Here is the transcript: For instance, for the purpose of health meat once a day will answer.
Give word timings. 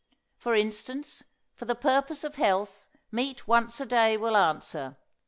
For 0.35 0.55
instance, 0.55 1.21
for 1.53 1.65
the 1.65 1.75
purpose 1.75 2.23
of 2.23 2.33
health 2.33 2.89
meat 3.11 3.47
once 3.47 3.79
a 3.79 3.85
day 3.85 4.17
will 4.17 4.35
answer. 4.35 4.97